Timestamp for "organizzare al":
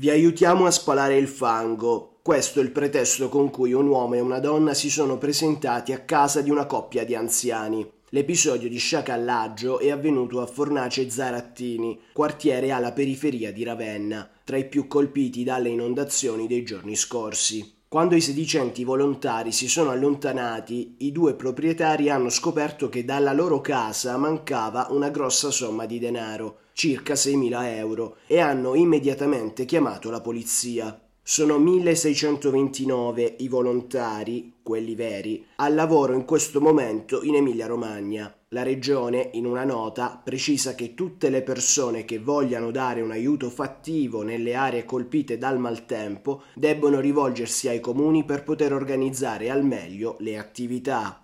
48.72-49.64